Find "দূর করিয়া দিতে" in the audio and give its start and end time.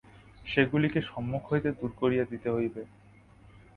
1.71-2.47